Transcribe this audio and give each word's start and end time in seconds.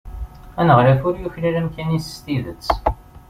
Aneɣlaf 0.59 1.01
ur 1.07 1.15
yuklal 1.17 1.55
amkan-is 1.59 2.05
s 2.15 2.17
tidet. 2.25 2.67